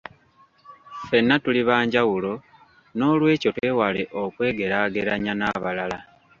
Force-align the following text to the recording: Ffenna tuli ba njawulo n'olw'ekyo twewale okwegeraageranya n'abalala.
Ffenna 1.01 1.35
tuli 1.43 1.61
ba 1.69 1.77
njawulo 1.85 2.31
n'olw'ekyo 2.97 3.49
twewale 3.55 4.01
okwegeraageranya 4.21 5.33
n'abalala. 5.35 5.99